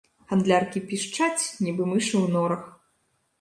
[0.29, 2.65] Гандляркі пішчаць, нібы мышы ў норах.